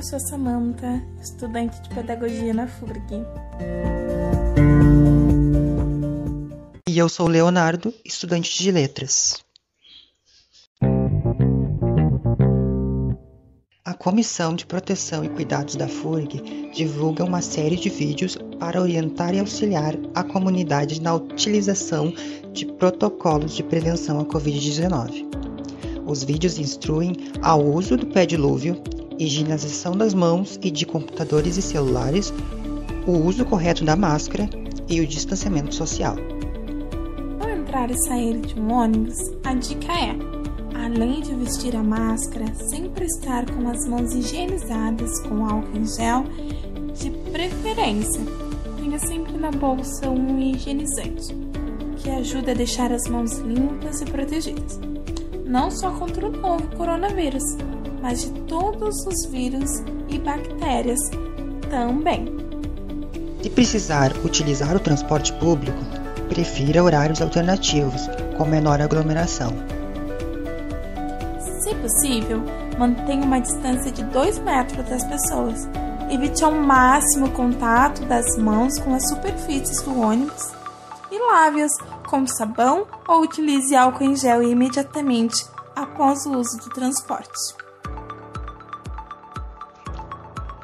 eu 0.00 0.02
sou 0.02 0.18
Samantha, 0.18 1.06
estudante 1.20 1.78
de 1.82 1.90
pedagogia 1.90 2.54
na 2.54 2.66
FURG. 2.66 3.22
E 6.88 6.98
eu 6.98 7.06
sou 7.06 7.28
Leonardo, 7.28 7.92
estudante 8.02 8.62
de 8.62 8.72
letras. 8.72 9.44
A 13.84 13.92
Comissão 13.92 14.54
de 14.54 14.64
Proteção 14.64 15.22
e 15.22 15.28
Cuidados 15.28 15.76
da 15.76 15.86
FURG 15.86 16.70
divulga 16.72 17.22
uma 17.22 17.42
série 17.42 17.76
de 17.76 17.90
vídeos 17.90 18.38
para 18.58 18.80
orientar 18.80 19.34
e 19.34 19.38
auxiliar 19.38 19.94
a 20.14 20.24
comunidade 20.24 21.02
na 21.02 21.14
utilização 21.14 22.10
de 22.54 22.64
protocolos 22.64 23.54
de 23.54 23.62
prevenção 23.62 24.18
à 24.18 24.24
Covid-19. 24.24 25.28
Os 26.06 26.24
vídeos 26.24 26.58
instruem 26.58 27.12
ao 27.42 27.62
uso 27.62 27.98
do 27.98 28.06
pé 28.06 28.24
dilúvio, 28.24 28.82
higienização 29.20 29.94
das 29.94 30.14
mãos 30.14 30.58
e 30.62 30.70
de 30.70 30.86
computadores 30.86 31.58
e 31.58 31.62
celulares, 31.62 32.32
o 33.06 33.12
uso 33.12 33.44
correto 33.44 33.84
da 33.84 33.94
máscara 33.94 34.48
e 34.88 35.00
o 35.00 35.06
distanciamento 35.06 35.74
social. 35.74 36.16
Ao 37.38 37.50
entrar 37.50 37.90
e 37.90 37.98
sair 38.06 38.40
de 38.40 38.58
um 38.58 38.72
ônibus, 38.72 39.18
a 39.44 39.54
dica 39.54 39.92
é, 39.92 40.16
além 40.86 41.20
de 41.20 41.34
vestir 41.34 41.76
a 41.76 41.82
máscara, 41.82 42.46
sempre 42.70 43.04
estar 43.04 43.44
com 43.50 43.68
as 43.68 43.86
mãos 43.86 44.14
higienizadas 44.14 45.20
com 45.20 45.44
álcool 45.44 45.76
em 45.76 45.86
gel, 45.86 46.24
de 46.94 47.10
preferência. 47.30 48.22
Tenha 48.78 48.98
sempre 48.98 49.36
na 49.36 49.50
bolsa 49.50 50.08
um 50.08 50.40
higienizante, 50.40 51.36
que 51.98 52.08
ajuda 52.10 52.52
a 52.52 52.54
deixar 52.54 52.90
as 52.90 53.06
mãos 53.08 53.38
limpas 53.38 54.00
e 54.00 54.06
protegidas, 54.06 54.80
não 55.44 55.70
só 55.70 55.90
contra 55.90 56.26
o 56.26 56.32
novo 56.32 56.66
coronavírus, 56.76 57.44
mas 58.02 58.22
de 58.22 58.30
todos 58.42 59.06
os 59.06 59.30
vírus 59.30 59.70
e 60.08 60.18
bactérias 60.18 60.98
também. 61.70 62.36
Se 63.42 63.50
precisar 63.50 64.12
utilizar 64.24 64.76
o 64.76 64.80
transporte 64.80 65.32
público, 65.34 65.78
prefira 66.28 66.82
horários 66.82 67.22
alternativos, 67.22 68.08
com 68.36 68.44
menor 68.44 68.80
aglomeração. 68.80 69.52
Se 71.60 71.74
possível, 71.74 72.42
mantenha 72.78 73.24
uma 73.24 73.40
distância 73.40 73.90
de 73.90 74.04
2 74.04 74.38
metros 74.40 74.88
das 74.88 75.04
pessoas. 75.04 75.68
Evite 76.10 76.44
ao 76.44 76.52
máximo 76.52 77.26
o 77.26 77.30
contato 77.30 78.04
das 78.06 78.36
mãos 78.36 78.78
com 78.78 78.94
as 78.94 79.08
superfícies 79.08 79.82
do 79.82 80.00
ônibus 80.00 80.50
e 81.10 81.18
lave-as 81.18 81.72
com 82.08 82.26
sabão 82.26 82.86
ou 83.06 83.22
utilize 83.22 83.74
álcool 83.74 84.04
em 84.04 84.16
gel 84.16 84.42
imediatamente 84.42 85.46
após 85.76 86.26
o 86.26 86.32
uso 86.32 86.58
do 86.58 86.70
transporte. 86.70 87.54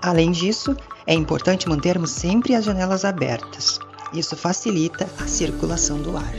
Além 0.00 0.30
disso, 0.30 0.76
é 1.06 1.14
importante 1.14 1.68
mantermos 1.68 2.10
sempre 2.10 2.54
as 2.54 2.64
janelas 2.64 3.04
abertas. 3.04 3.78
Isso 4.12 4.36
facilita 4.36 5.08
a 5.18 5.26
circulação 5.26 6.00
do 6.00 6.16
ar. 6.16 6.34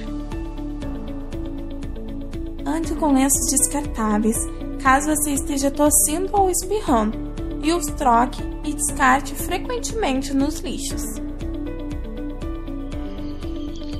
Ande 2.65 2.95
com 2.95 3.13
lenços 3.13 3.51
descartáveis, 3.51 4.37
caso 4.81 5.07
você 5.07 5.31
esteja 5.31 5.69
tossindo 5.69 6.29
ou 6.33 6.49
espirrando, 6.49 7.17
e 7.61 7.73
os 7.73 7.85
troque 7.87 8.41
e 8.63 8.73
descarte 8.73 9.35
frequentemente 9.35 10.33
nos 10.33 10.59
lixos. 10.59 11.03